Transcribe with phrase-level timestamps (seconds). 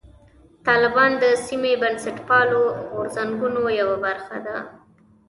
[0.67, 4.57] طالبان د سیمې بنسټپالو غورځنګونو یوه برخه ده.